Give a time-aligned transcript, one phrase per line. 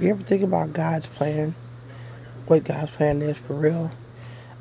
[0.00, 1.54] You ever think about God's plan?
[2.48, 3.92] What God's plan is for real?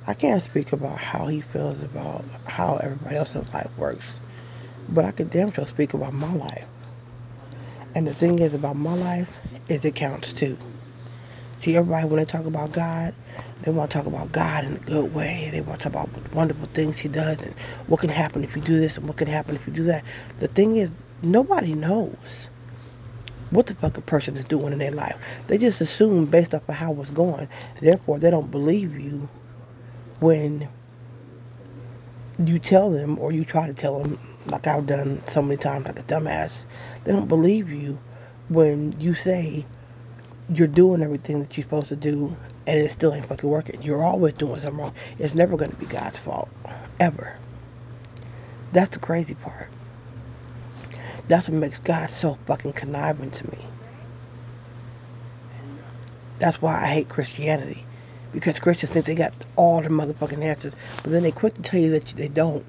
[0.06, 4.20] I can't speak about how he feels about how everybody else's life works,
[4.88, 6.68] but I could damn sure speak about my life.
[7.96, 9.30] And the thing is about my life
[9.68, 10.56] is it counts too.
[11.62, 13.16] See, everybody when they talk about God,
[13.64, 15.50] they want to talk about God in a good way.
[15.52, 17.56] They want to talk about wonderful things He does and
[17.88, 20.04] what can happen if you do this and what can happen if you do that.
[20.40, 20.92] The thing is,
[21.24, 22.18] nobody knows
[23.54, 25.18] what the fuck a person is doing in their life.
[25.48, 27.48] They just assume based off of how it's going.
[27.82, 29.30] Therefore, they don't believe you
[30.20, 30.70] when
[32.44, 35.86] you tell them or you try to tell them, like I've done so many times,
[35.86, 36.52] like a dumbass,
[37.04, 38.00] they don't believe you
[38.50, 39.66] when you say
[40.50, 42.36] you're doing everything that you're supposed to do
[42.66, 43.82] and it still ain't fucking working.
[43.82, 44.94] You're always doing something wrong.
[45.20, 46.50] It's never going to be God's fault.
[47.00, 47.38] Ever.
[48.72, 49.70] That's the crazy part.
[51.28, 53.60] That's what makes God so fucking conniving to me.
[56.40, 57.86] That's why I hate Christianity.
[58.34, 61.80] Because Christians think they got all the motherfucking answers, but then they quick to tell
[61.80, 62.66] you that they don't.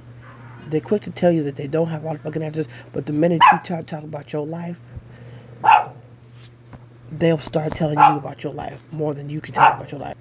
[0.68, 3.12] They quick to tell you that they don't have all the fucking answers, but the
[3.12, 4.76] minute you start talking about your life,
[7.10, 10.16] they'll start telling you about your life more than you can tell about your life.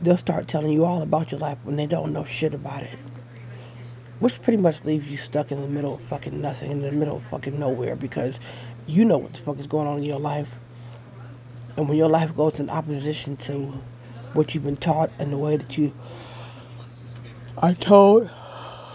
[0.00, 2.98] They'll start telling you all about your life when they don't know shit about it.
[4.20, 7.18] Which pretty much leaves you stuck in the middle of fucking nothing, in the middle
[7.18, 8.40] of fucking nowhere, because
[8.86, 10.48] you know what the fuck is going on in your life.
[11.76, 13.78] And when your life goes in opposition to
[14.32, 15.92] what you've been taught and the way that you
[17.58, 18.28] are told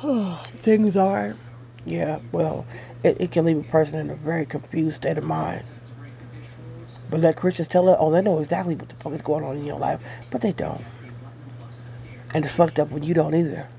[0.48, 1.38] things are,
[1.86, 2.66] yeah, well,
[3.04, 5.64] it, it can leave a person in a very confused state of mind.
[7.10, 9.58] But let Christians tell it, oh, they know exactly what the fuck is going on
[9.58, 10.02] in your life,
[10.32, 10.84] but they don't.
[12.34, 13.70] And it's fucked up when you don't either.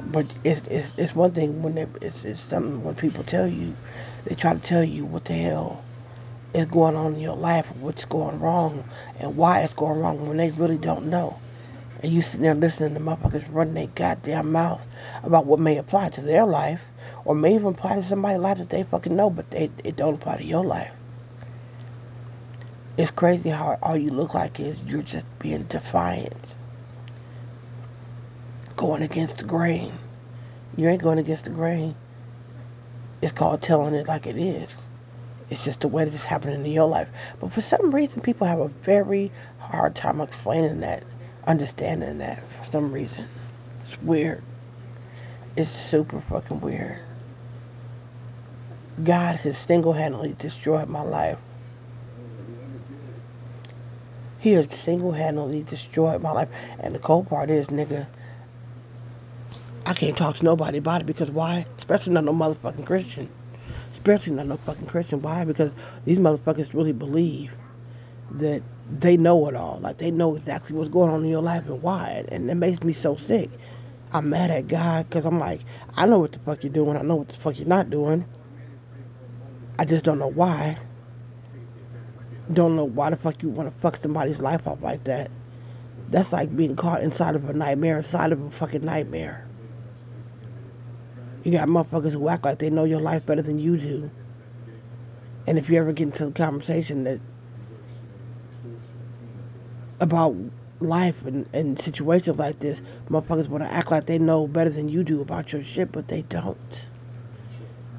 [0.00, 3.76] But it's, it's, it's one thing when they, it's, it's something when people tell you,
[4.24, 5.84] they try to tell you what the hell
[6.54, 8.84] is going on in your life, what's going wrong,
[9.18, 11.38] and why it's going wrong when they really don't know.
[12.02, 14.82] And you sitting there listening to motherfuckers running their goddamn mouth
[15.22, 16.82] about what may apply to their life,
[17.24, 20.14] or may even apply to somebody's life that they fucking know, but they it don't
[20.14, 20.92] apply to your life.
[22.98, 26.54] It's crazy how all you look like is you're just being defiant,
[28.82, 29.96] going against the grain.
[30.76, 31.94] You ain't going against the grain.
[33.22, 34.68] It's called telling it like it is.
[35.50, 37.06] It's just the way that it's happening in your life.
[37.38, 41.04] But for some reason, people have a very hard time explaining that,
[41.46, 43.28] understanding that for some reason.
[43.86, 44.42] It's weird.
[45.56, 46.98] It's super fucking weird.
[49.04, 51.38] God has single handedly destroyed my life.
[54.40, 56.48] He has single handedly destroyed my life.
[56.80, 58.08] And the cold part is, nigga,
[59.86, 61.66] I can't talk to nobody about it because why?
[61.78, 63.28] Especially not no motherfucking Christian
[64.02, 65.22] especially not no fucking Christian.
[65.22, 65.44] Why?
[65.44, 65.70] Because
[66.04, 67.52] these motherfuckers really believe
[68.32, 69.78] that they know it all.
[69.80, 72.24] Like they know exactly what's going on in your life and why.
[72.28, 73.48] And it makes me so sick.
[74.12, 75.60] I'm mad at God because I'm like,
[75.94, 76.96] I know what the fuck you're doing.
[76.96, 78.24] I know what the fuck you're not doing.
[79.78, 80.78] I just don't know why.
[82.52, 85.30] Don't know why the fuck you want to fuck somebody's life up like that.
[86.10, 89.46] That's like being caught inside of a nightmare, inside of a fucking nightmare.
[91.44, 94.10] You got motherfuckers who act like they know your life better than you do.
[95.46, 97.20] And if you ever get into a conversation that
[99.98, 100.36] about
[100.80, 104.88] life and, and situations like this, motherfuckers want to act like they know better than
[104.88, 106.82] you do about your shit, but they don't.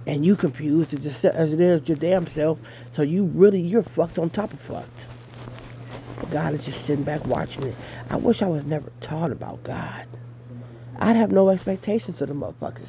[0.05, 2.59] And you confused as, as it is your damn self,
[2.93, 5.05] so you really, you're fucked on top of fucked.
[6.19, 7.75] But God is just sitting back watching it.
[8.09, 10.05] I wish I was never taught about God.
[10.99, 12.85] I'd have no expectations of the motherfucker.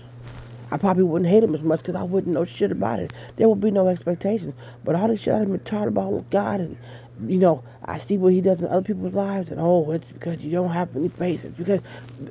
[0.75, 3.13] I probably wouldn't hate him as much because I wouldn't know shit about it.
[3.37, 4.55] There would be no expectations.
[4.83, 6.77] But all the shit I've been taught about God and,
[7.29, 10.41] you know, I see what he does in other people's lives and, oh, it's because
[10.41, 11.45] you don't have any faith.
[11.45, 11.79] It's because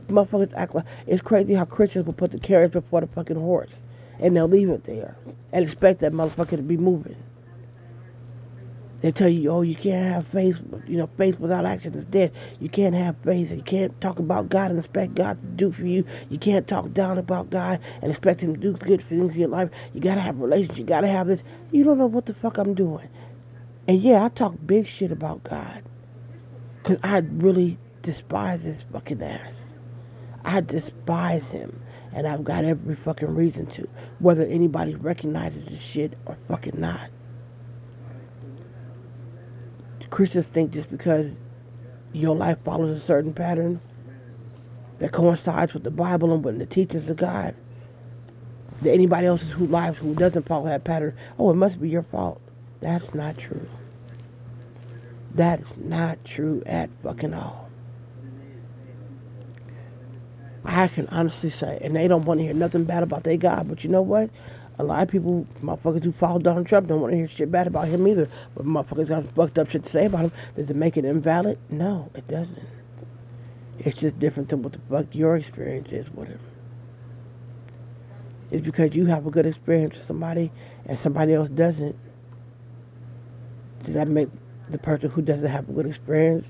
[0.09, 3.71] motherfuckers act like, it's crazy how Christians will put the carriage before the fucking horse.
[4.19, 5.15] And they'll leave it there
[5.53, 7.15] and expect that motherfucker to be moving.
[9.03, 12.31] They tell you, oh, you can't have faith, you know, faith without action is dead.
[12.61, 13.51] You can't have faith.
[13.51, 16.05] You can't talk about God and expect God to do for you.
[16.29, 19.49] You can't talk down about God and expect Him to do good things in your
[19.49, 19.71] life.
[19.93, 20.77] You gotta have relationship.
[20.77, 21.43] You gotta have this.
[21.69, 23.09] You don't know what the fuck I'm doing.
[23.89, 25.83] And yeah, I talk big shit about God.
[26.77, 29.53] Because I really despise this fucking ass.
[30.45, 31.77] I despise him.
[32.13, 33.89] And I've got every fucking reason to.
[34.19, 37.09] Whether anybody recognizes this shit or fucking not.
[40.13, 41.31] Christians think just because
[42.11, 43.81] your life follows a certain pattern
[44.99, 47.55] that coincides with the Bible and with the teachings of God,
[48.83, 52.03] that anybody else's who lives who doesn't follow that pattern, oh, it must be your
[52.03, 52.39] fault.
[52.79, 53.67] That's not true.
[55.33, 57.67] That is not true at fucking all.
[60.63, 63.67] I can honestly say, and they don't want to hear nothing bad about their God,
[63.67, 64.29] but you know what?
[64.79, 67.67] A lot of people, motherfuckers who follow Donald Trump, don't want to hear shit bad
[67.67, 68.27] about him either.
[68.55, 70.31] But motherfuckers got fucked up shit to say about him.
[70.55, 71.59] Does it make it invalid?
[71.69, 72.67] No, it doesn't.
[73.79, 76.39] It's just different than what the fuck your experience is with him.
[78.51, 80.51] It's because you have a good experience with somebody
[80.85, 81.95] and somebody else doesn't.
[83.83, 84.29] Does that make
[84.69, 86.47] the person who doesn't have a good experience,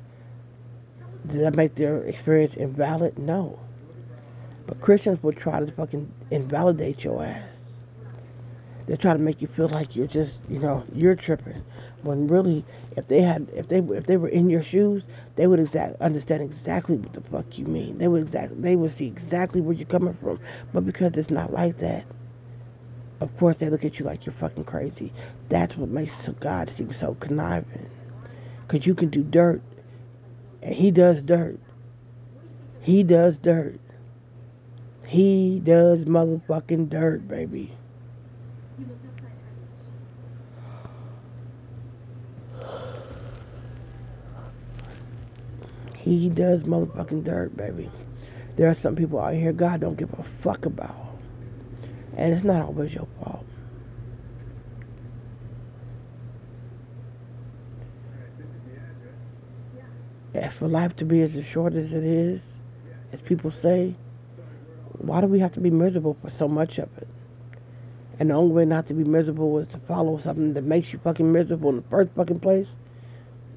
[1.28, 3.18] does that make their experience invalid?
[3.18, 3.60] No.
[4.68, 7.52] But Christians will try to fucking invalidate your ass.
[8.86, 11.64] They try to make you feel like you're just, you know, you're tripping.
[12.02, 12.66] When really,
[12.98, 15.04] if they had, if they, if they were in your shoes,
[15.36, 17.98] they would exact understand exactly what the fuck you mean.
[17.98, 20.40] They would exact, they would see exactly where you're coming from.
[20.74, 22.06] But because it's not like that,
[23.22, 25.14] of course they look at you like you're fucking crazy.
[25.48, 27.90] That's what makes God seem so conniving.
[28.68, 29.62] Cause you can do dirt,
[30.62, 31.60] and He does dirt.
[32.82, 33.80] He does dirt.
[35.06, 37.78] He does motherfucking dirt, baby.
[46.04, 47.90] He does motherfucking dirt, baby.
[48.58, 50.96] There are some people out here God don't give a fuck about.
[52.18, 53.46] And it's not always your fault.
[60.34, 62.42] And for life to be as short as it is,
[63.14, 63.96] as people say,
[64.98, 67.08] why do we have to be miserable for so much of it?
[68.20, 71.00] And the only way not to be miserable is to follow something that makes you
[71.00, 72.68] fucking miserable in the first fucking place?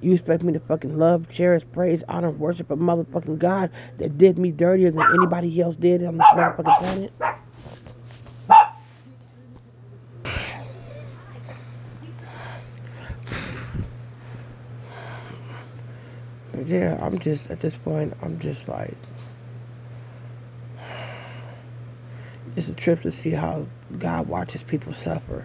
[0.06, 4.38] You expect me to fucking love, cherish, praise, honor, worship a motherfucking God that did
[4.38, 7.12] me dirtier than anybody else did on this motherfucking planet?
[16.52, 18.94] But yeah, I'm just, at this point, I'm just like,
[22.54, 23.66] it's a trip to see how
[23.98, 25.44] God watches people suffer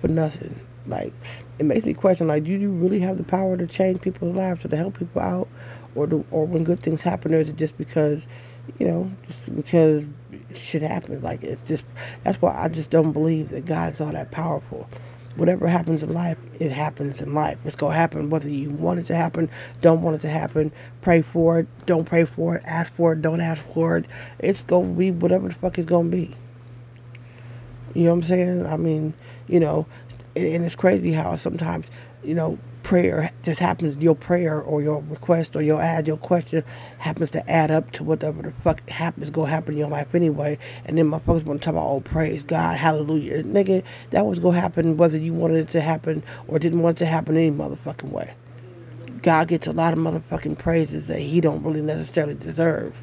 [0.00, 0.58] for nothing.
[0.86, 1.12] Like,
[1.58, 4.64] it makes me question, like, do you really have the power to change people's lives
[4.64, 5.48] or to help people out?
[5.94, 8.22] Or, do, or when good things happen, or is it just because,
[8.78, 10.04] you know, just because
[10.54, 11.22] shit happens?
[11.22, 11.84] Like, it's just,
[12.24, 14.88] that's why I just don't believe that God is all that powerful
[15.36, 17.58] whatever happens in life, it happens in life.
[17.64, 20.72] It's going to happen whether you want it to happen, don't want it to happen,
[21.00, 24.06] pray for it, don't pray for it, ask for it, don't ask for it.
[24.38, 26.36] It's going to be whatever the fuck it's going to be.
[27.94, 28.66] You know what I'm saying?
[28.66, 29.14] I mean,
[29.46, 29.86] you know,
[30.36, 31.86] and it's crazy how sometimes,
[32.22, 36.62] you know, prayer just happens, your prayer or your request or your ad, your question
[36.98, 40.58] happens to add up to whatever the fuck happens, go happen in your life anyway.
[40.84, 43.42] And then my folks want to talk about, oh, praise God, hallelujah.
[43.42, 47.04] Nigga, that was to happen whether you wanted it to happen or didn't want it
[47.04, 48.34] to happen any motherfucking way.
[49.22, 52.94] God gets a lot of motherfucking praises that he don't really necessarily deserve.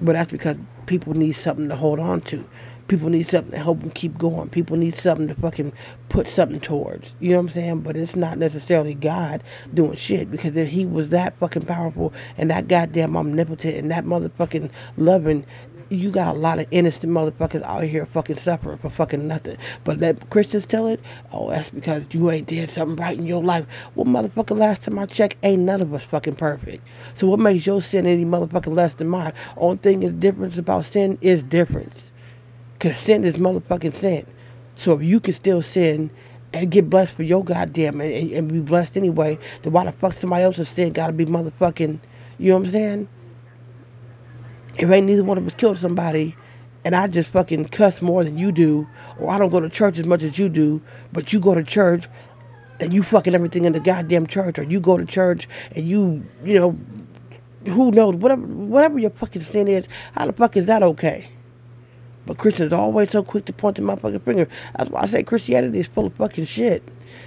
[0.00, 0.56] But that's because
[0.86, 2.44] people need something to hold on to.
[2.92, 4.50] People need something to help them keep going.
[4.50, 5.72] People need something to fucking
[6.10, 7.12] put something towards.
[7.20, 7.80] You know what I'm saying?
[7.80, 9.42] But it's not necessarily God
[9.72, 14.04] doing shit because if he was that fucking powerful and that goddamn omnipotent and that
[14.04, 14.68] motherfucking
[14.98, 15.46] loving,
[15.88, 19.56] you got a lot of innocent motherfuckers out here fucking suffering for fucking nothing.
[19.84, 21.00] But let Christians tell it,
[21.32, 23.64] oh, that's because you ain't did something right in your life.
[23.94, 26.86] Well, motherfucker, last time I checked, ain't none of us fucking perfect.
[27.16, 29.32] So what makes your sin any motherfucking less than mine?
[29.56, 32.11] Only thing is difference about sin is difference.
[32.82, 34.26] Sin is motherfucking sin.
[34.74, 36.10] So if you can still sin
[36.52, 39.92] and get blessed for your goddamn and, and, and be blessed anyway, then why the
[39.92, 42.00] fuck somebody else's sin gotta be motherfucking,
[42.38, 43.08] you know what I'm saying?
[44.76, 46.34] If ain't neither one of us killed somebody,
[46.84, 49.98] and I just fucking cuss more than you do, or I don't go to church
[49.98, 52.08] as much as you do, but you go to church
[52.80, 56.26] and you fucking everything in the goddamn church, or you go to church and you,
[56.44, 56.76] you know,
[57.66, 61.28] who knows, whatever, whatever your fucking sin is, how the fuck is that okay?
[62.24, 64.48] But Christians are always so quick to point the motherfucking finger.
[64.76, 66.82] That's why I say Christianity is full of fucking shit.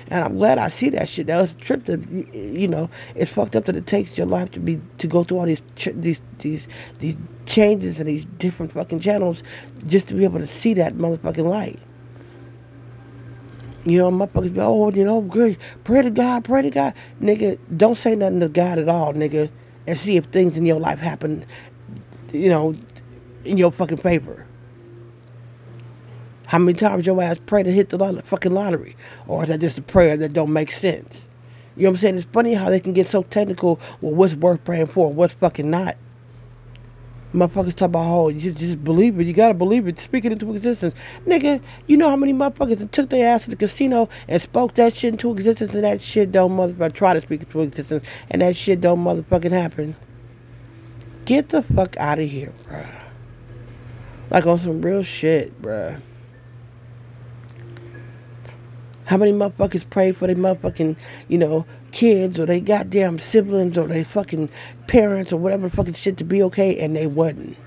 [0.07, 1.27] And I'm glad I see that shit.
[1.27, 1.97] That was a trip to,
[2.33, 5.39] you know, it's fucked up that it takes your life to be to go through
[5.39, 5.61] all these
[5.95, 6.67] these these
[6.99, 9.43] these changes and these different fucking channels
[9.85, 11.79] just to be able to see that motherfucking light.
[13.83, 16.93] You know, motherfuckers be, oh, you know, great, pray to God, pray to God.
[17.21, 19.51] Nigga, don't say nothing to God at all, nigga,
[19.85, 21.45] and see if things in your life happen,
[22.31, 22.75] you know,
[23.43, 24.47] in your fucking favor.
[26.47, 28.95] How many times your ass pray to hit the lot- fucking lottery?
[29.27, 31.25] Or is that just a prayer that don't make sense?
[31.75, 32.17] You know what I'm saying?
[32.17, 35.69] It's funny how they can get so technical with what's worth praying for what's fucking
[35.69, 35.97] not.
[37.33, 39.27] Motherfuckers talk about, oh, you just believe it.
[39.27, 39.99] You gotta believe it.
[39.99, 40.93] Speak it into existence.
[41.27, 44.95] Nigga, you know how many motherfuckers took their ass to the casino and spoke that
[44.95, 48.41] shit into existence and that shit don't motherfucker try to speak it into existence and
[48.41, 49.97] that shit don't motherfucking happen.
[51.25, 52.87] Get the fuck out of here, bruh.
[54.29, 55.99] Like on some real shit, bruh.
[59.05, 60.95] How many motherfuckers prayed for their motherfucking,
[61.27, 64.49] you know, kids or they goddamn siblings or they fucking
[64.87, 67.57] parents or whatever fucking shit to be okay and they wasn't.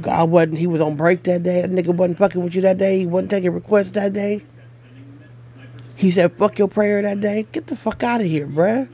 [0.00, 1.60] God wasn't, he was on break that day.
[1.60, 2.98] That nigga wasn't fucking with you that day.
[2.98, 4.42] He wasn't taking requests that day.
[5.96, 7.46] He said, fuck your prayer that day.
[7.52, 8.88] Get the fuck out of here, bruh.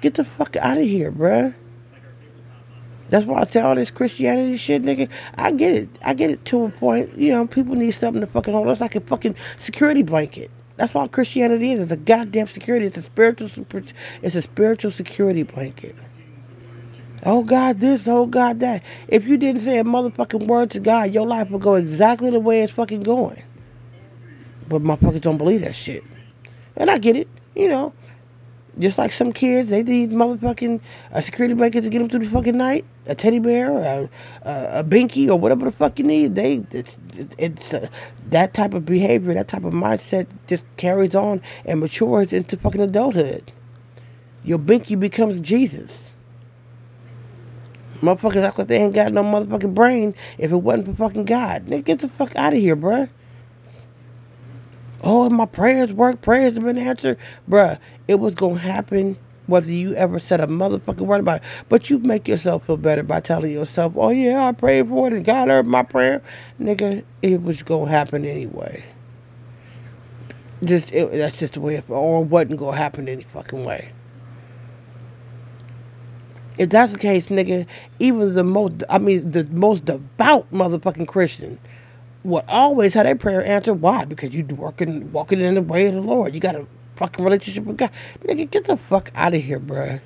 [0.00, 1.54] Get the fuck out of here, bruh.
[3.08, 5.08] That's why I say all this Christianity shit, nigga.
[5.36, 5.88] I get it.
[6.04, 7.16] I get it to a point.
[7.16, 10.50] You know, people need something to fucking hold us like a fucking security blanket.
[10.76, 11.80] That's why Christianity is.
[11.80, 12.86] It's a goddamn security.
[12.86, 13.50] It's a spiritual.
[14.22, 15.96] It's a spiritual security blanket.
[17.24, 18.06] Oh God, this.
[18.06, 18.82] Oh God, that.
[19.08, 22.40] If you didn't say a motherfucking word to God, your life would go exactly the
[22.40, 23.42] way it's fucking going.
[24.68, 26.04] But motherfuckers don't believe that shit,
[26.76, 27.26] and I get it.
[27.56, 27.92] You know,
[28.78, 30.80] just like some kids, they need motherfucking
[31.10, 34.10] a security blanket to get them through the fucking night, a teddy bear, a,
[34.42, 36.34] a, a binky, or whatever the fuck you need.
[36.34, 36.96] They it's
[37.38, 37.88] it's uh,
[38.30, 42.80] that type of behavior, that type of mindset just carries on and matures into fucking
[42.80, 43.52] adulthood.
[44.44, 46.12] Your binky becomes Jesus.
[48.00, 51.66] Motherfuckers act like they ain't got no motherfucking brain if it wasn't for fucking God.
[51.66, 53.08] Nigga, get the fuck out of here, bruh.
[55.02, 56.20] Oh, my prayers work.
[56.22, 57.18] Prayers have been answered.
[57.48, 57.78] Bruh,
[58.08, 61.42] it was going to happen whether you ever said a motherfucking word about it.
[61.68, 65.14] But you make yourself feel better by telling yourself, oh, yeah, I prayed for it
[65.14, 66.22] and God heard my prayer.
[66.60, 68.84] Nigga, it was going to happen anyway.
[70.62, 73.64] Just it, That's just the way it, or it wasn't going to happen any fucking
[73.64, 73.90] way.
[76.58, 77.66] If that's the case, nigga,
[78.00, 81.60] even the most, I mean, the most devout motherfucking Christian
[82.28, 83.74] would always have their prayer answered.
[83.74, 84.04] Why?
[84.04, 86.34] Because you working, walking in the way of the Lord.
[86.34, 86.66] You got a
[86.96, 87.90] fucking relationship with God.
[88.22, 90.00] Nigga, get the fuck out of here, bruh.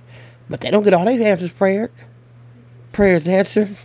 [0.48, 1.90] But they don't get all their answers prayed.
[2.92, 3.76] Prayers answered.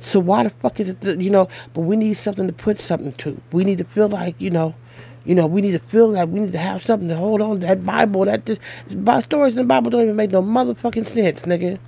[0.00, 3.12] So why the fuck is it, you know, but we need something to put something
[3.14, 3.40] to.
[3.52, 4.74] We need to feel like, you know,
[5.24, 7.60] you know, we need to feel like we need to have something to hold on
[7.60, 8.26] to that Bible.
[8.26, 8.60] That just,
[9.24, 11.78] stories in the Bible don't even make no motherfucking sense, nigga.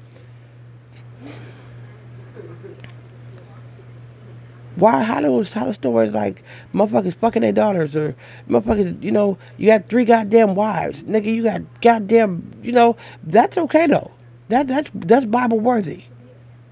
[4.77, 5.03] Why?
[5.03, 6.43] How the stories like
[6.75, 8.15] motherfuckers fucking their daughters or
[8.49, 9.03] motherfuckers?
[9.03, 11.35] You know, you got three goddamn wives, nigga.
[11.35, 12.53] You got goddamn.
[12.63, 14.13] You know, that's okay though.
[14.49, 16.05] That that's that's Bible worthy.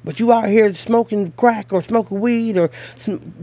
[0.05, 2.71] But you out here smoking crack or smoking weed or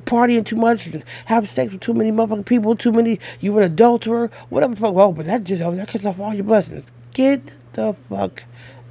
[0.06, 0.88] partying too much
[1.26, 4.94] having sex with too many motherfucking people, too many, you an adulterer, whatever the fuck.
[4.96, 6.86] Oh, but that just, oh, that cuts off all your blessings.
[7.14, 7.42] Get
[7.74, 8.44] the fuck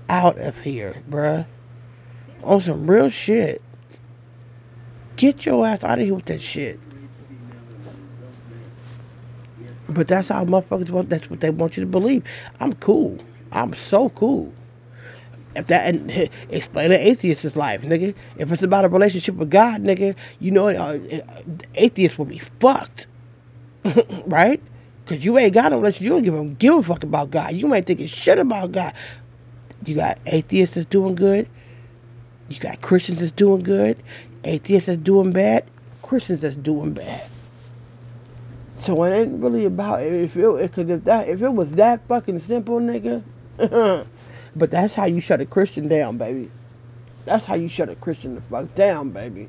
[0.08, 1.46] out of here, bruh.
[2.42, 3.62] On some real shit.
[5.20, 6.80] Get your ass out of here with that shit.
[9.86, 11.10] But that's how motherfuckers want.
[11.10, 12.24] That's what they want you to believe.
[12.58, 13.18] I'm cool.
[13.52, 14.50] I'm so cool.
[15.54, 16.10] If that and
[16.48, 18.14] explain an atheist's life, nigga.
[18.38, 21.40] If it's about a relationship with God, nigga, you know, uh, uh
[21.74, 23.06] atheists will be fucked,
[24.24, 24.62] right?
[25.04, 26.04] Cause you ain't got no relationship.
[26.04, 27.52] You don't give a give a fuck about God.
[27.52, 28.94] You ain't thinking shit about God.
[29.84, 31.46] You got atheists that's doing good.
[32.48, 34.02] You got Christians that's doing good
[34.44, 35.64] atheists that's doing bad,
[36.02, 37.28] Christians that's doing bad.
[38.78, 42.40] So it ain't really about if it, could if that if it was that fucking
[42.40, 43.22] simple, nigga.
[44.56, 46.50] but that's how you shut a Christian down, baby.
[47.26, 49.48] That's how you shut a Christian the fuck down, baby.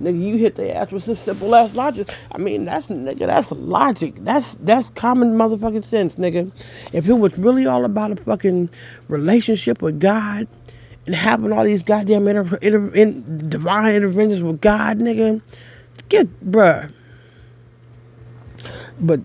[0.00, 2.14] Nigga, you hit the ass with some simple ass logic.
[2.30, 4.14] I mean, that's nigga, that's logic.
[4.20, 6.52] That's that's common motherfucking sense, nigga.
[6.92, 8.68] If it was really all about a fucking
[9.08, 10.46] relationship with God
[11.06, 15.40] and having all these goddamn inter, inter, in, divine interventions with God, nigga.
[16.08, 16.92] Get, bruh.
[19.00, 19.20] But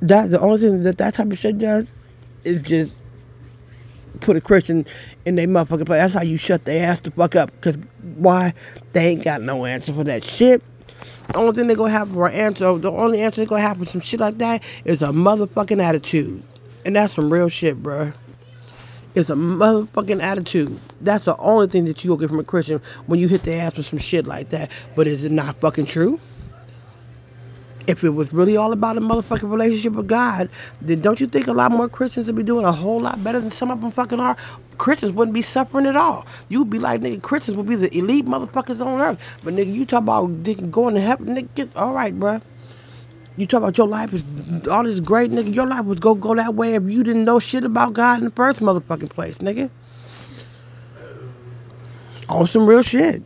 [0.00, 1.92] that the only thing that that type of shit does
[2.44, 2.92] is just
[4.20, 4.86] put a Christian
[5.24, 6.00] in their motherfucking place.
[6.00, 7.58] That's how you shut their ass the fuck up.
[7.60, 7.78] Cause
[8.16, 8.54] why?
[8.92, 10.62] They ain't got no answer for that shit.
[11.28, 13.78] The only thing they gonna have for an answer, the only answer they gonna have
[13.78, 16.42] for some shit like that is a motherfucking attitude.
[16.84, 18.14] And that's some real shit, bruh.
[19.16, 20.78] It's a motherfucking attitude.
[21.00, 23.54] That's the only thing that you will get from a Christian when you hit the
[23.54, 24.70] ass with some shit like that.
[24.94, 26.20] But is it not fucking true?
[27.86, 30.50] If it was really all about a motherfucking relationship with God,
[30.82, 33.40] then don't you think a lot more Christians would be doing a whole lot better
[33.40, 34.36] than some of them fucking are?
[34.76, 36.26] Christians wouldn't be suffering at all.
[36.50, 39.18] You'd be like, nigga, Christians would be the elite motherfuckers on earth.
[39.42, 40.26] But nigga, you talk about
[40.70, 42.42] going to heaven, nigga, get, all right, bruh.
[43.36, 44.24] You talk about your life is
[44.68, 45.54] all this great, nigga.
[45.54, 48.24] Your life was go go that way if you didn't know shit about God in
[48.24, 49.68] the first motherfucking place, nigga.
[52.28, 53.22] On some real shit.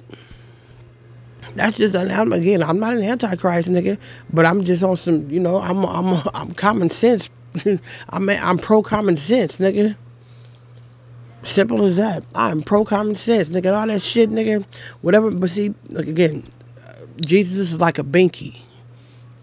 [1.55, 2.63] That's just I'm, again.
[2.63, 3.99] I'm not an antichrist, nigga,
[4.33, 5.31] but I'm just on some.
[5.31, 7.29] You know, I'm I'm I'm common sense.
[8.11, 9.97] I'm I'm pro common sense, nigga.
[11.43, 12.25] Simple as that.
[12.35, 13.77] I'm pro common sense, nigga.
[13.77, 14.65] All that shit, nigga.
[15.03, 15.31] Whatever.
[15.31, 16.45] But see, like again,
[17.25, 18.61] Jesus is like a binky.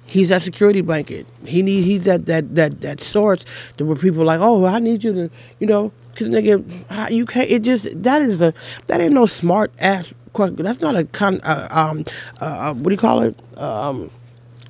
[0.07, 1.27] He's that security blanket.
[1.45, 3.43] He need he's that that that that source
[3.77, 7.25] to where people are like, oh, I need you to, you know, cause nigga, you
[7.25, 7.49] can't.
[7.49, 8.53] It just that is a
[8.87, 10.11] that ain't no smart ass.
[10.31, 10.55] question.
[10.57, 11.41] That's not a con.
[11.43, 12.05] Uh, um,
[12.39, 13.37] uh, what do you call it?
[13.57, 14.09] Um,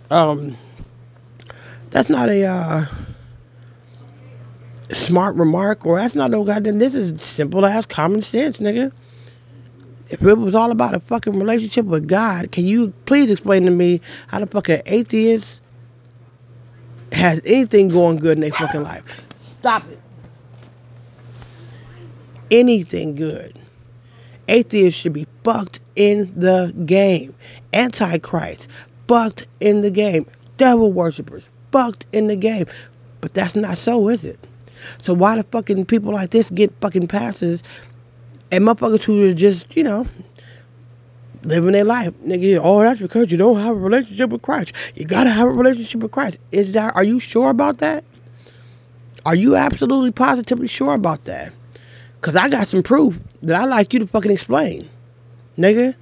[0.10, 0.58] um,
[1.92, 2.86] that's not a uh,
[4.92, 6.80] smart remark, or that's not no goddamn.
[6.80, 8.92] This is simple ass common sense, nigga
[10.10, 13.72] if it was all about a fucking relationship with God, can you please explain to
[13.72, 15.62] me how the fucking atheist
[17.12, 19.26] has anything going good in their fucking life?
[19.40, 20.00] Stop it.
[22.50, 23.60] Anything good.
[24.48, 27.36] Atheists should be fucked in the game.
[27.74, 28.68] Antichrist,
[29.08, 30.26] fucked in the game.
[30.58, 32.66] Devil worshippers, fucked in the game.
[33.20, 34.40] But that's not so, is it?
[35.02, 37.64] So why the fucking people like this get fucking passes
[38.52, 40.06] and motherfuckers who are just, you know,
[41.44, 42.14] living their life.
[42.24, 44.74] Nigga, oh, that's because you don't have a relationship with Christ.
[44.96, 46.40] You gotta have a relationship with Christ.
[46.52, 48.04] Is that are you sure about that?
[49.26, 51.54] Are you absolutely positively sure about that?
[52.22, 54.90] Cause I got some proof that I like you to fucking explain.
[55.58, 55.96] Nigga.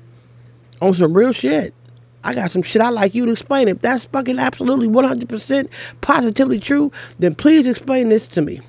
[0.82, 1.74] On some real shit.
[2.24, 3.68] I got some shit I like you to explain.
[3.68, 5.70] If that's fucking absolutely 100%
[6.02, 8.62] positively true, then please explain this to me.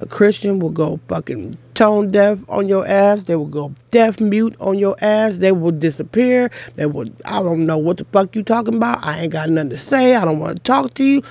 [0.00, 3.24] A Christian will go fucking tone deaf on your ass.
[3.24, 5.36] They will go deaf mute on your ass.
[5.36, 6.50] They will disappear.
[6.76, 9.04] They will, I don't know what the fuck you talking about.
[9.04, 10.14] I ain't got nothing to say.
[10.16, 11.22] I don't want to talk to you.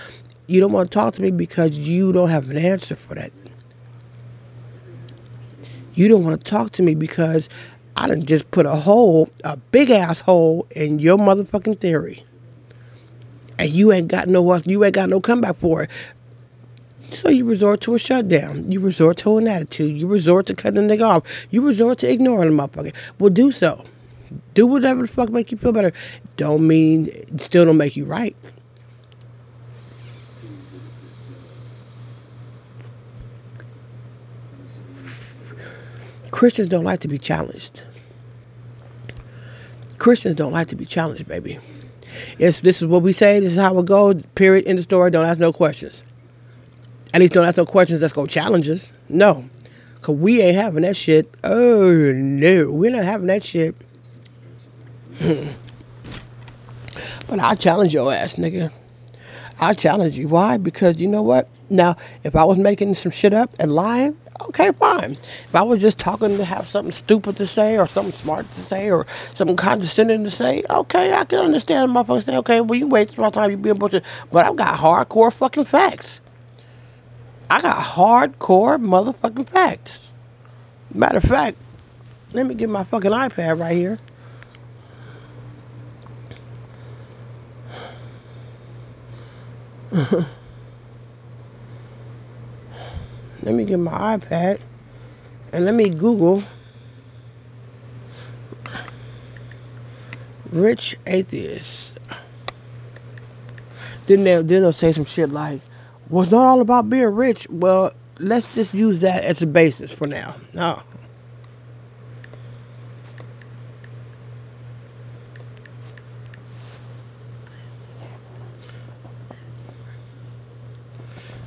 [0.48, 3.32] You don't want to talk to me because you don't have an answer for that.
[5.96, 7.50] You don't want to talk to me because
[7.96, 12.24] I done just put a hole, a big ass hole in your motherfucking theory.
[13.60, 15.90] And you ain't got no you ain't got no comeback for it.
[17.14, 18.72] So you resort to a shutdown.
[18.72, 20.00] You resort to an attitude.
[20.00, 21.24] You resort to cutting the nigga off.
[21.52, 22.94] You resort to ignoring the motherfucker.
[23.20, 23.86] Well, do so.
[24.56, 25.94] Do whatever the fuck make you feel better.
[26.38, 28.36] Don't mean, still don't make you right.
[36.32, 37.84] Christians don't like to be challenged.
[40.00, 41.60] Christians don't like to be challenged, baby.
[42.40, 43.40] It's, this is what we say.
[43.40, 44.24] This is how it goes.
[44.34, 44.66] Period.
[44.66, 45.12] In the story.
[45.12, 46.02] Don't ask no questions.
[47.14, 48.92] At least don't ask no questions that's gonna challenge us.
[49.08, 49.48] No.
[50.02, 51.34] Cause we ain't having that shit.
[51.44, 52.72] Oh no.
[52.72, 53.76] We're not having that shit.
[57.28, 58.72] but I challenge your ass, nigga.
[59.60, 60.28] I challenge you.
[60.28, 60.58] Why?
[60.58, 61.48] Because you know what?
[61.70, 64.18] Now, if I was making some shit up and lying,
[64.50, 65.14] okay, fine.
[65.14, 68.62] If I was just talking to have something stupid to say or something smart to
[68.62, 72.88] say or something condescending to say, okay, I can understand motherfuckers say, okay, well, you
[72.88, 76.20] waste my time, you be a bunch of, but I've got hardcore fucking facts.
[77.50, 79.92] I got hardcore motherfucking facts.
[80.94, 81.58] Matter of fact,
[82.32, 84.00] let me get my fucking iPad right here.
[93.44, 94.60] let me get my iPad
[95.52, 96.44] and let me Google
[100.52, 101.92] rich atheist.
[104.08, 105.62] Then they'll, then they'll say some shit like
[106.14, 107.48] well, it's not all about being rich.
[107.50, 110.36] Well, let's just use that as a basis for now.
[110.54, 110.80] No.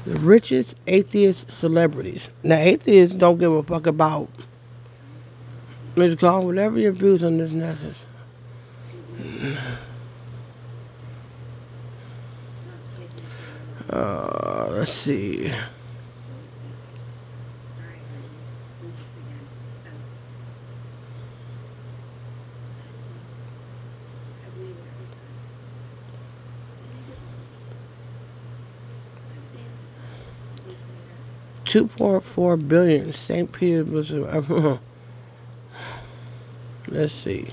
[0.04, 2.28] The richest atheist celebrities.
[2.42, 4.28] Now, atheists don't give a fuck about.
[5.94, 7.94] Let's call whatever your views on this message.
[13.90, 15.52] Uh, let's see.
[31.64, 33.12] Two point four billion.
[33.12, 33.50] St.
[33.52, 34.10] Peter was.
[36.88, 37.52] Let's see.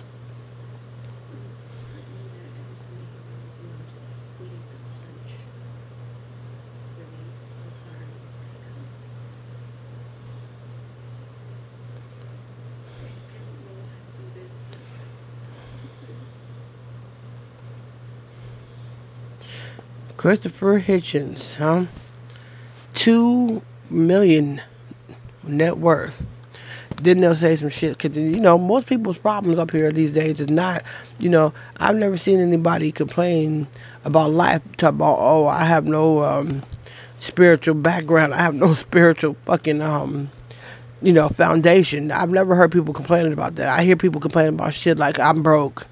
[20.24, 21.84] 'Christopher Hitchens, huh?
[22.94, 24.62] Two million
[25.46, 26.24] net worth.
[26.96, 30.40] then they'll say some shit because you know most people's problems up here these days
[30.40, 30.82] is not
[31.20, 33.68] you know I've never seen anybody complain
[34.06, 36.64] about life talk about oh I have no um,
[37.20, 40.32] spiritual background I have no spiritual fucking um
[41.02, 44.74] you know foundation I've never heard people complaining about that I hear people complaining about
[44.74, 45.86] shit like I'm broke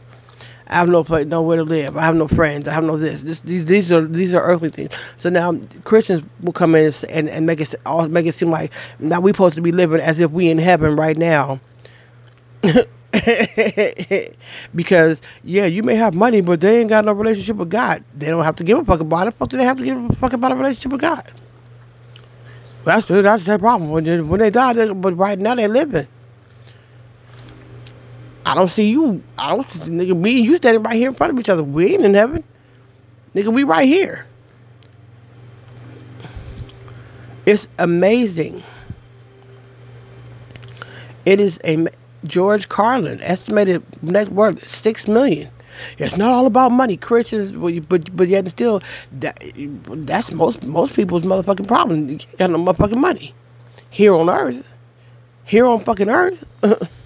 [0.71, 1.97] I have no place, nowhere to live.
[1.97, 2.65] I have no friends.
[2.65, 3.19] I have no this.
[3.21, 4.91] this these, these are these are earthly things.
[5.17, 8.71] So now Christians will come in and, and make it all make it seem like
[8.97, 11.60] now we're supposed to be living as if we in heaven right now.
[14.73, 18.05] because yeah, you may have money, but they ain't got no relationship with God.
[18.15, 19.34] They don't have to give a fuck about it.
[19.34, 21.29] Fuck do they have to give a fuck about a relationship with God?
[22.86, 23.89] That's that's their problem.
[23.91, 26.07] When they, when they die, they, but right now they're living.
[28.51, 29.23] I don't see you.
[29.37, 30.13] I don't, nigga.
[30.13, 31.63] Me and you standing right here in front of each other.
[31.63, 32.43] We ain't in heaven,
[33.33, 33.47] nigga.
[33.47, 34.25] We right here.
[37.45, 38.61] It's amazing.
[41.25, 41.87] It is a
[42.25, 45.49] George Carlin estimated net worth six million.
[45.97, 47.53] It's not all about money, Christians,
[47.87, 48.81] but but yet still,
[49.13, 49.41] that,
[49.87, 52.09] that's most most people's motherfucking problem.
[52.09, 53.33] You got no motherfucking money
[53.89, 54.73] here on Earth,
[55.45, 56.43] here on fucking Earth.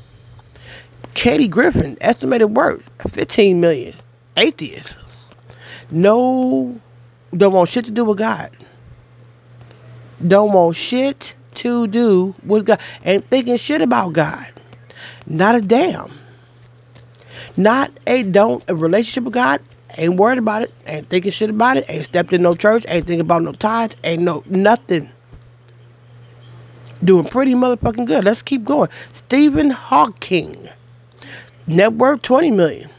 [1.15, 3.95] Kathy Griffin, estimated worth 15 million.
[4.38, 4.93] Atheist.
[5.89, 6.80] No,
[7.36, 8.51] don't want shit to do with God.
[10.25, 12.80] Don't want shit to do with God.
[13.04, 14.51] Ain't thinking shit about God.
[15.25, 16.12] Not a damn.
[17.58, 19.62] Not a don't a relationship with God.
[19.97, 20.73] Ain't worried about it.
[20.86, 21.86] Ain't thinking shit about it.
[21.88, 22.86] Ain't stepped in no church.
[22.89, 23.95] Ain't thinking about no tithes.
[24.04, 25.10] Ain't no nothing.
[27.04, 28.25] Doing pretty motherfucking good.
[28.25, 28.89] Let's keep going.
[29.13, 30.69] Stephen Hawking
[31.67, 32.89] net worth 20 million.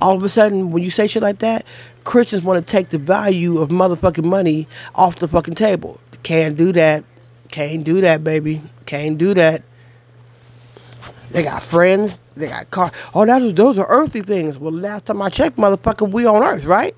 [0.00, 1.64] All of a sudden, when you say shit like that,
[2.04, 5.98] Christians want to take the value of motherfucking money off the fucking table.
[6.22, 7.04] Can't do that.
[7.50, 8.62] Can't do that, baby.
[8.86, 9.62] Can't do that.
[11.30, 12.18] They got friends.
[12.36, 12.92] They got cars.
[13.14, 14.58] Oh, that those are earthly things.
[14.58, 16.94] Well, last time I checked, motherfucker, we on Earth, right?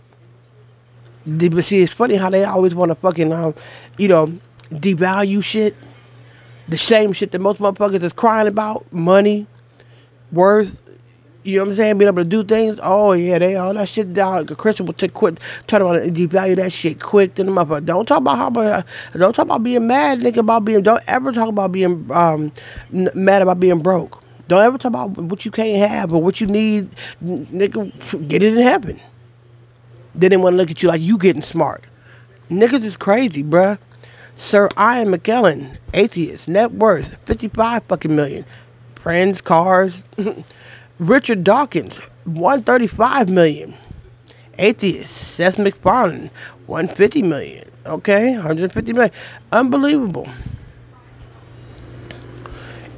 [1.27, 3.55] But see, it's funny how they always want to fucking, um,
[3.99, 4.33] you know,
[4.71, 5.77] devalue shit
[6.68, 9.46] the same shit that most motherfuckers is crying about money,
[10.33, 10.83] worth,
[11.46, 11.98] you know what I'm saying?
[11.98, 12.81] Being able to do things.
[12.83, 14.46] Oh yeah, they all that shit down.
[14.46, 17.37] Christian will take quit, turn around and devalue that shit quick.
[17.37, 17.85] Then the motherfucker.
[17.85, 18.48] Don't talk about how.
[18.48, 20.22] About don't talk about being mad.
[20.22, 20.83] Think about being.
[20.83, 22.52] Don't ever talk about being um,
[22.90, 24.22] mad about being broke.
[24.48, 26.90] Don't ever talk about what you can't have or what you need.
[27.24, 29.00] Nigga, get it in heaven.
[30.16, 31.85] They want to look at you like you getting smart.
[32.50, 33.79] Niggas is crazy, bruh.
[34.37, 38.44] Sir Ian McKellen, atheist, net worth 55 fucking million.
[38.94, 40.03] Friends, cars.
[40.99, 43.75] Richard Dawkins, 135 million.
[44.59, 46.31] Atheist, Seth MacFarlane,
[46.66, 47.68] 150 million.
[47.87, 49.12] Okay, 150 million.
[49.53, 50.29] Unbelievable.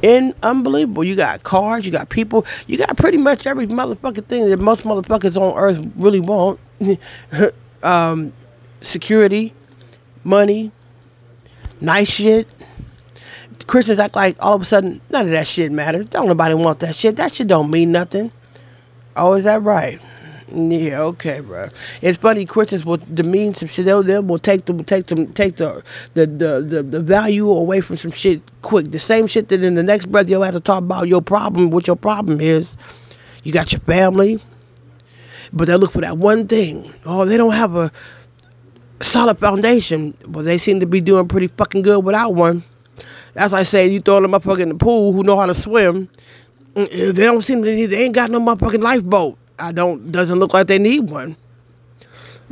[0.03, 1.05] In unbelievable.
[1.05, 4.83] You got cars, you got people, you got pretty much every motherfucking thing that most
[4.83, 6.59] motherfuckers on earth really want.
[7.83, 8.33] um,
[8.83, 9.53] security,
[10.25, 10.71] money,
[11.81, 12.49] nice shit.
[13.67, 16.07] Christians act like all of a sudden none of that shit matters.
[16.07, 17.17] Don't nobody want that shit.
[17.17, 18.33] That shit don't mean nothing.
[19.17, 20.01] Oh, is that right?
[20.51, 21.69] Yeah, okay, bro.
[22.01, 22.47] It's funny.
[22.47, 23.85] Christians will demean some shit.
[23.85, 25.83] They'll, they will take the will take them take the
[26.15, 28.91] the, the the the value away from some shit quick.
[28.91, 31.71] The same shit that in the next breath you'll have to talk about your problem.
[31.71, 32.73] What your problem is?
[33.43, 34.41] You got your family,
[35.53, 36.95] but they look for that one thing.
[37.05, 37.93] Oh, they don't have a
[39.01, 42.65] solid foundation, but they seem to be doing pretty fucking good without one.
[43.35, 46.09] That's I say, you throw them motherfucker in the pool who know how to swim.
[46.75, 47.75] Mm, they don't seem to.
[47.75, 49.39] Need they ain't got no motherfucking lifeboat.
[49.59, 50.11] I don't.
[50.11, 51.37] Doesn't look like they need one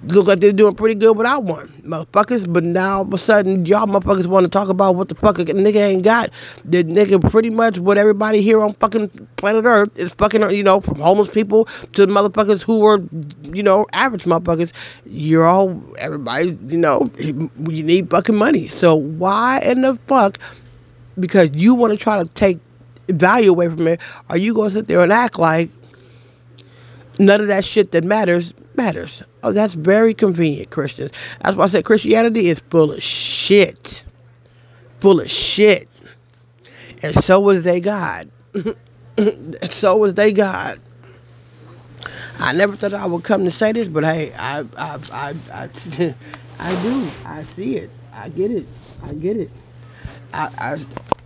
[0.05, 2.51] look like they're doing pretty good without one, motherfuckers.
[2.53, 5.39] But now all of a sudden, y'all motherfuckers want to talk about what the fuck
[5.39, 6.31] a nigga ain't got.
[6.65, 10.81] The nigga pretty much what everybody here on fucking planet Earth is fucking, you know,
[10.81, 13.03] from homeless people to motherfuckers who are,
[13.55, 14.73] you know, average motherfuckers.
[15.07, 18.69] You're all, everybody, you know, you need fucking money.
[18.69, 20.39] So why in the fuck,
[21.19, 22.59] because you want to try to take
[23.09, 25.71] value away from it, are you going to sit there and act like
[27.18, 29.22] none of that shit that matters matters.
[29.42, 31.12] Oh, that's very convenient, Christians.
[31.42, 34.05] That's why I said Christianity is full of shit.
[35.00, 35.88] Full of shit.
[37.02, 38.31] And so is they God.
[39.70, 40.81] so is they God.
[42.38, 45.68] I never thought I would come to say this, but hey, I, I, I, I,
[46.59, 47.11] I do.
[47.24, 47.90] I see it.
[48.12, 48.66] I get it.
[49.02, 49.50] I get it.
[50.33, 50.50] I,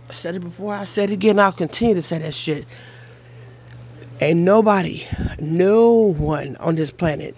[0.09, 0.73] I said it before.
[0.73, 1.39] I said it again.
[1.39, 2.65] I'll continue to say that shit.
[4.21, 5.03] Ain't nobody,
[5.39, 7.35] no one on this planet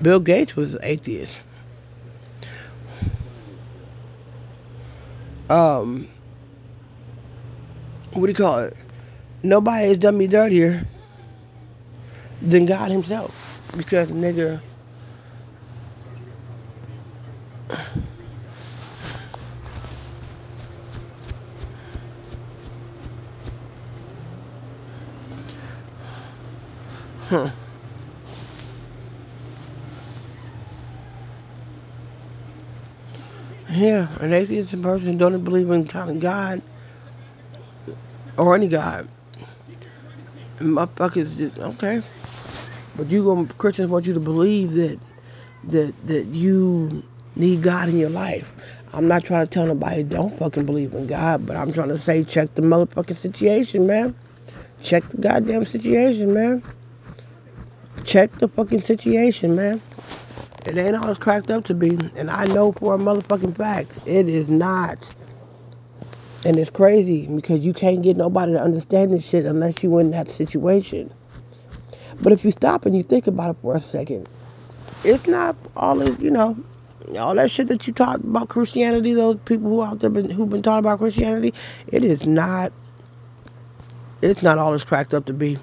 [0.00, 1.40] Bill Gates was an atheist.
[5.50, 6.08] Um,
[8.12, 8.76] what do you call it?
[9.42, 10.86] Nobody has done me dirtier
[12.42, 13.34] than God Himself,
[13.76, 14.60] because nigga.
[27.28, 27.50] Huh.
[33.70, 36.62] Yeah, an atheist person don't believe in kind of God
[38.38, 39.08] or any God.
[40.56, 42.00] Motherfuckers, just, okay.
[42.96, 44.98] But you gonna Christians want you to believe that
[45.64, 47.02] that that you
[47.36, 48.48] need God in your life.
[48.94, 51.98] I'm not trying to tell nobody don't fucking believe in God, but I'm trying to
[51.98, 54.14] say check the motherfucking situation, man.
[54.82, 56.62] Check the goddamn situation, man.
[58.08, 59.82] Check the fucking situation, man.
[60.64, 61.98] It ain't all it's cracked up to be.
[62.16, 65.14] And I know for a motherfucking fact, it is not.
[66.46, 70.10] And it's crazy because you can't get nobody to understand this shit unless you in
[70.12, 71.12] that situation.
[72.22, 74.26] But if you stop and you think about it for a second,
[75.04, 76.56] it's not all this, you know,
[77.18, 80.48] all that shit that you talk about Christianity, those people who out there been, who've
[80.48, 81.52] been talking about Christianity,
[81.88, 82.72] it is not,
[84.22, 85.58] it's not all it's cracked up to be.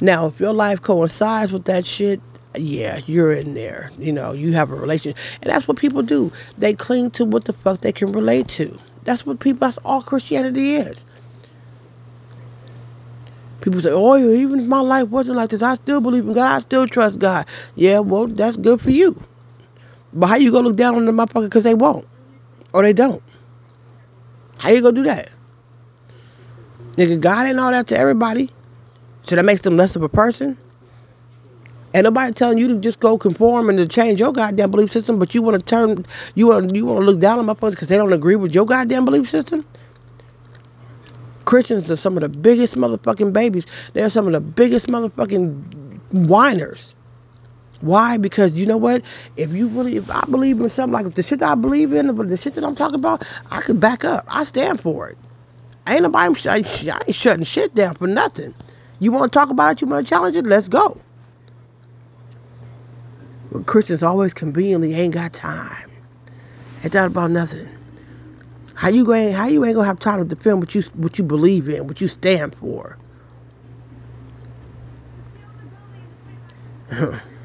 [0.00, 2.20] Now, if your life coincides with that shit,
[2.56, 3.90] yeah, you're in there.
[3.98, 5.14] You know, you have a relation.
[5.42, 6.32] And that's what people do.
[6.58, 8.78] They cling to what the fuck they can relate to.
[9.04, 11.04] That's what people, that's all Christianity is.
[13.60, 16.56] People say, oh, even if my life wasn't like this, I still believe in God.
[16.56, 17.46] I still trust God.
[17.74, 19.20] Yeah, well, that's good for you.
[20.12, 22.06] But how you gonna look down on the motherfucker because they won't?
[22.72, 23.22] Or they don't?
[24.58, 25.30] How you gonna do that?
[26.96, 28.50] Nigga, God ain't all that to everybody.
[29.26, 30.56] So that makes them less of a person?
[31.92, 35.18] And nobody telling you to just go conform and to change your goddamn belief system,
[35.18, 37.88] but you want to turn, you want you want to look down on motherfuckers because
[37.88, 39.64] they don't agree with your goddamn belief system.
[41.44, 43.66] Christians are some of the biggest motherfucking babies.
[43.94, 46.94] They're some of the biggest motherfucking whiners.
[47.80, 48.16] Why?
[48.16, 49.04] Because you know what?
[49.36, 52.14] If you really, if I believe in something like the shit that I believe in,
[52.14, 54.24] the shit that I'm talking about, I could back up.
[54.28, 55.18] I stand for it.
[55.86, 58.54] Ain't nobody, I ain't shutting shit down for nothing.
[59.00, 59.80] You want to talk about it?
[59.82, 60.46] You want to challenge it?
[60.46, 61.00] Let's go.
[63.52, 65.90] But Christians always conveniently ain't got time.
[66.84, 67.68] Ain't that about nothing.
[68.74, 69.32] How you going?
[69.32, 72.00] How you ain't gonna have time to defend what you what you believe in, what
[72.00, 72.98] you stand for?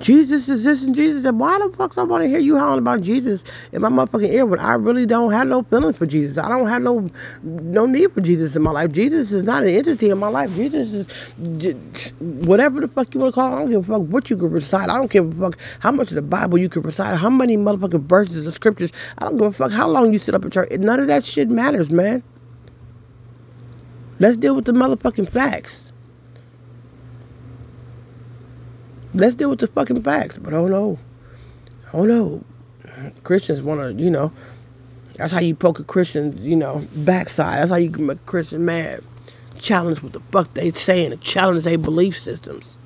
[0.00, 2.78] Jesus is this and Jesus And Why the fuck I want to hear you hollering
[2.78, 6.38] about Jesus in my motherfucking ear when I really don't have no feelings for Jesus?
[6.38, 7.10] I don't have no
[7.42, 8.92] no need for Jesus in my life.
[8.92, 10.54] Jesus is not an entity in my life.
[10.54, 11.74] Jesus is
[12.20, 13.56] whatever the fuck you want to call it.
[13.56, 14.88] I don't give a fuck what you can recite.
[14.88, 17.56] I don't give a fuck how much of the Bible you can recite, how many
[17.56, 18.92] motherfucking verses of scriptures.
[19.18, 20.70] I don't give a fuck how long you sit up in church.
[20.72, 22.22] None of that shit matters, man.
[24.20, 25.87] Let's deal with the motherfucking facts.
[29.18, 30.38] Let's deal with the fucking facts.
[30.38, 30.98] But oh no,
[31.92, 32.44] oh no,
[33.24, 34.32] Christians want to, you know,
[35.16, 37.58] that's how you poke a Christian, you know, backside.
[37.58, 39.02] That's how you make a Christian mad.
[39.58, 42.78] Challenge what the fuck they saying, and challenge their belief systems.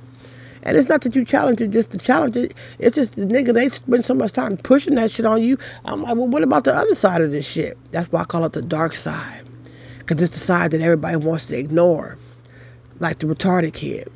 [0.62, 2.54] And it's not that you challenge it just to challenge it.
[2.78, 5.58] It's just the nigga, they spend so much time pushing that shit on you.
[5.84, 7.76] I'm like, well, what about the other side of this shit?
[7.90, 9.42] That's why I call it the dark side.
[9.98, 12.16] Because it's the side that everybody wants to ignore.
[13.00, 14.08] Like the retarded kid.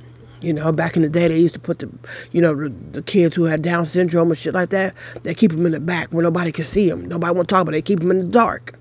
[0.42, 1.90] You know, back in the day, they used to put the,
[2.32, 4.94] you know, the, the, kids who had Down syndrome and shit like that.
[5.22, 7.08] They keep them in the back where nobody can see them.
[7.08, 7.74] Nobody want to talk about.
[7.74, 7.78] it.
[7.78, 8.78] They keep them in the dark.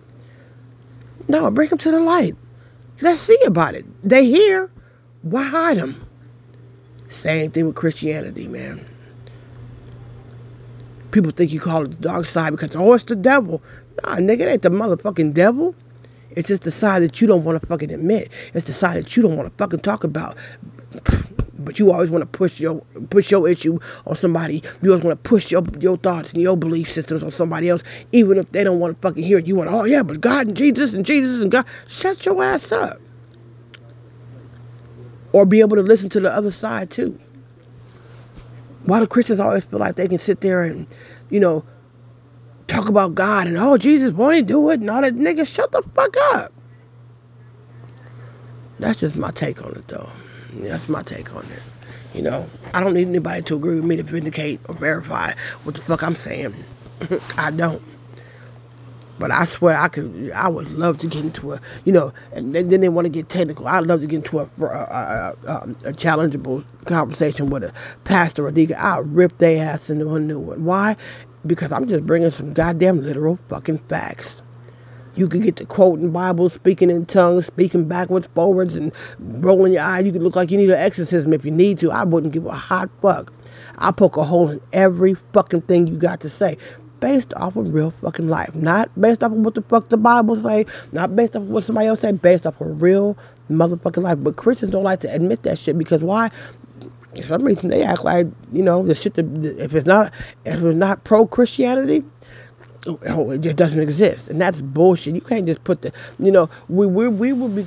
[1.28, 2.34] No, bring them to the light.
[3.02, 3.86] Let's see about it.
[4.08, 4.70] They here.
[5.22, 6.06] Why hide them?
[7.08, 8.86] Same thing with Christianity, man.
[11.12, 13.64] People think you call it the dark side because oh, it's the devil.
[14.04, 15.74] Nah, nigga, it ain't the motherfucking devil.
[16.32, 18.30] It's just the side that you don't want to fucking admit.
[18.54, 20.36] It's the side that you don't want to fucking talk about
[21.58, 24.62] but you always want to push your push your issue on somebody.
[24.82, 27.84] You always want to push your your thoughts and your belief systems on somebody else,
[28.12, 29.48] even if they don't want to fucking hear it.
[29.48, 31.66] You want, oh yeah, but God and Jesus and Jesus and God.
[31.88, 32.98] Shut your ass up.
[35.34, 37.20] Or be able to listen to the other side too.
[38.86, 40.88] Why do Christians always feel like they can sit there and,
[41.30, 41.66] you know,
[42.68, 45.72] talk about God and oh Jesus won't he do it and all that nigga shut
[45.72, 46.52] the fuck up.
[48.80, 50.10] That's just my take on it though.
[50.62, 51.62] That's my take on it.
[52.14, 55.76] You know, I don't need anybody to agree with me to vindicate or verify what
[55.76, 56.56] the fuck I'm saying.
[57.38, 57.82] I don't.
[59.18, 62.54] But I swear I could, I would love to get into a, you know, and
[62.54, 63.68] then, they want to get technical.
[63.68, 67.74] I'd love to get into a, a, a, a, um, a challengeable conversation with a
[68.04, 68.76] pastor or deacon.
[68.78, 70.66] I'll rip their ass into a new one.
[70.66, 70.98] Why?
[71.48, 74.42] Because I'm just bringing some goddamn literal fucking facts.
[75.16, 79.84] You could get to quoting Bible, speaking in tongues, speaking backwards, forwards, and rolling your
[79.84, 80.06] eyes.
[80.06, 81.92] You could look like you need an exorcism if you need to.
[81.92, 83.32] I wouldn't give a hot fuck.
[83.78, 86.58] I poke a hole in every fucking thing you got to say
[87.00, 88.56] based off of real fucking life.
[88.56, 91.64] Not based off of what the fuck the Bible say, not based off of what
[91.64, 93.18] somebody else say, based off of real
[93.50, 94.18] motherfucking life.
[94.22, 96.32] But Christians don't like to admit that shit because why?
[97.16, 99.26] For some reason they act like, you know, the shit that
[99.60, 100.12] if it's not
[100.46, 102.04] if it's not pro Christianity,
[102.88, 105.16] oh, it just doesn't exist, and that's bullshit.
[105.16, 107.64] You can't just put the, you know, we we we would be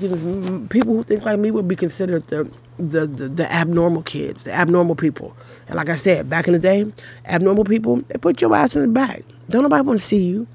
[0.69, 4.53] people who think like me would be considered the the the, the abnormal kids, the
[4.53, 5.37] abnormal people.
[5.67, 6.87] And like I said, back in the day,
[7.27, 9.23] abnormal people they put your ass in the back.
[9.51, 10.47] Don't nobody want to see you.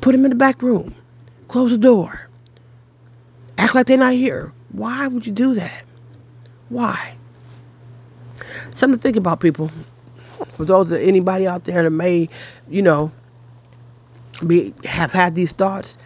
[0.00, 0.94] Put them in the back room,
[1.48, 2.28] close the door,
[3.58, 4.52] act like they're not here.
[4.72, 5.84] Why would you do that?
[6.68, 7.14] Why?
[8.74, 9.70] Something to think about, people
[10.48, 12.28] for those that anybody out there that may,
[12.68, 13.12] you know,
[14.46, 15.96] be have had these thoughts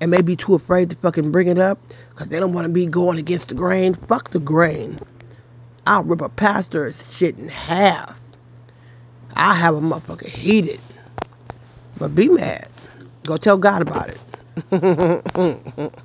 [0.00, 1.78] and may be too afraid to fucking bring it up
[2.10, 3.94] because they don't want to be going against the grain.
[3.94, 4.98] Fuck the grain.
[5.86, 8.18] I'll rip a pastor's shit in half.
[9.34, 10.80] I'll have a motherfucker heated.
[11.98, 12.68] But be mad.
[13.24, 14.20] Go tell God about it.